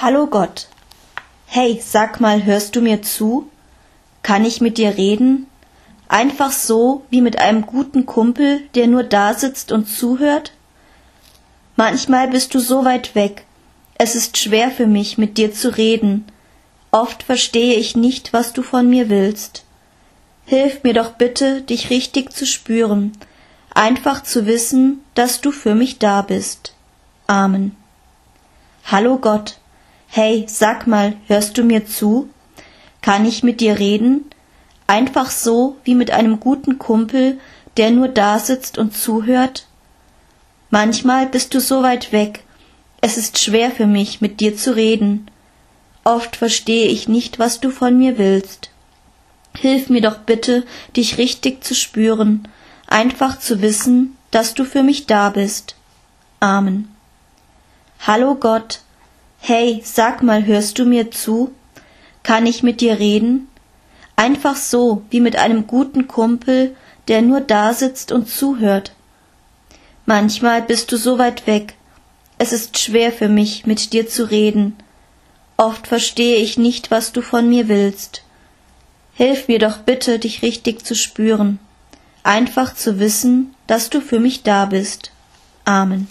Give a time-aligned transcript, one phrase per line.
[0.00, 0.68] Hallo Gott.
[1.46, 3.50] Hey, sag mal, hörst du mir zu?
[4.22, 5.48] Kann ich mit dir reden?
[6.06, 10.52] Einfach so wie mit einem guten Kumpel, der nur da sitzt und zuhört?
[11.74, 13.44] Manchmal bist du so weit weg.
[13.94, 16.26] Es ist schwer für mich, mit dir zu reden.
[16.92, 19.64] Oft verstehe ich nicht, was du von mir willst.
[20.46, 23.14] Hilf mir doch bitte, dich richtig zu spüren,
[23.74, 26.72] einfach zu wissen, dass du für mich da bist.
[27.26, 27.74] Amen.
[28.84, 29.58] Hallo Gott.
[30.10, 32.30] Hey, sag mal, hörst du mir zu?
[33.02, 34.24] Kann ich mit dir reden?
[34.86, 37.38] Einfach so wie mit einem guten Kumpel,
[37.76, 39.66] der nur da sitzt und zuhört?
[40.70, 42.42] Manchmal bist du so weit weg.
[43.02, 45.30] Es ist schwer für mich, mit dir zu reden.
[46.04, 48.70] Oft verstehe ich nicht, was du von mir willst.
[49.54, 50.64] Hilf mir doch bitte,
[50.96, 52.48] dich richtig zu spüren,
[52.86, 55.76] einfach zu wissen, dass du für mich da bist.
[56.40, 56.88] Amen.
[58.06, 58.80] Hallo Gott.
[59.40, 61.52] Hey, sag mal, hörst du mir zu?
[62.22, 63.48] Kann ich mit dir reden?
[64.16, 66.76] Einfach so, wie mit einem guten Kumpel,
[67.06, 68.92] der nur da sitzt und zuhört.
[70.04, 71.74] Manchmal bist du so weit weg.
[72.38, 74.76] Es ist schwer für mich, mit dir zu reden.
[75.56, 78.22] Oft verstehe ich nicht, was du von mir willst.
[79.14, 81.58] Hilf mir doch bitte, dich richtig zu spüren.
[82.22, 85.10] Einfach zu wissen, dass du für mich da bist.
[85.64, 86.06] Amen.